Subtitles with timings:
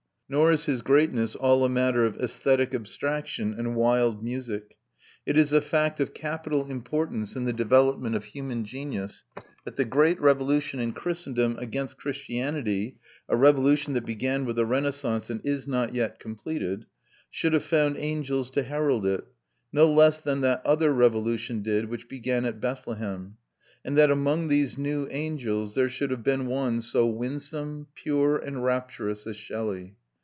[0.33, 4.77] Nor is his greatness all a matter of æsthetic abstraction and wild music.
[5.25, 9.25] It is a fact of capital importance in the development of human genius
[9.65, 12.95] that the great revolution in Christendom against Christianity,
[13.27, 16.85] a revolution that began with the Renaissance and is not yet completed,
[17.29, 19.27] should have found angels to herald it,
[19.73, 23.35] no less than that other revolution did which began at Bethlehem;
[23.83, 28.63] and that among these new angels there should have been one so winsome, pure, and
[28.63, 29.97] rapturous as Shelley.